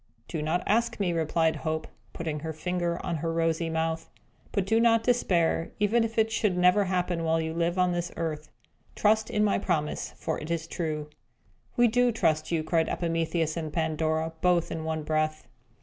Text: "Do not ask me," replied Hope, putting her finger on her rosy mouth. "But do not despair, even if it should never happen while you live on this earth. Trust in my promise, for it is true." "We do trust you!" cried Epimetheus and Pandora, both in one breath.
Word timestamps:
"Do 0.27 0.41
not 0.41 0.63
ask 0.65 0.99
me," 0.99 1.13
replied 1.13 1.57
Hope, 1.57 1.85
putting 2.11 2.39
her 2.39 2.53
finger 2.53 2.99
on 3.05 3.17
her 3.17 3.31
rosy 3.31 3.69
mouth. 3.69 4.09
"But 4.51 4.65
do 4.65 4.79
not 4.79 5.03
despair, 5.03 5.69
even 5.79 6.03
if 6.03 6.17
it 6.17 6.31
should 6.31 6.57
never 6.57 6.85
happen 6.85 7.23
while 7.23 7.39
you 7.39 7.53
live 7.53 7.77
on 7.77 7.91
this 7.91 8.11
earth. 8.17 8.49
Trust 8.95 9.29
in 9.29 9.43
my 9.43 9.59
promise, 9.59 10.11
for 10.17 10.39
it 10.39 10.49
is 10.49 10.65
true." 10.65 11.11
"We 11.77 11.87
do 11.87 12.11
trust 12.11 12.51
you!" 12.51 12.63
cried 12.63 12.89
Epimetheus 12.89 13.55
and 13.55 13.71
Pandora, 13.71 14.33
both 14.41 14.71
in 14.71 14.83
one 14.85 15.03
breath. 15.03 15.47